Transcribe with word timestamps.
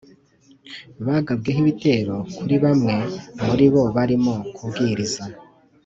Bagabwe 1.05 1.49
ho 1.55 1.59
ibitero 1.63 2.15
kuri 2.35 2.55
bamwe 2.63 2.95
muri 3.45 3.65
bo 3.73 3.83
barimo 3.95 4.33
kubwiriza 4.55 5.23